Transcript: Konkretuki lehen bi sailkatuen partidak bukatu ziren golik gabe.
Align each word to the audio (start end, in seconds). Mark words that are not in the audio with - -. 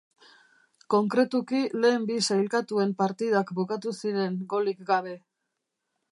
Konkretuki 0.93 1.59
lehen 1.83 2.07
bi 2.11 2.15
sailkatuen 2.27 2.95
partidak 3.01 3.51
bukatu 3.59 3.93
ziren 4.05 4.39
golik 4.55 4.81
gabe. 4.89 5.13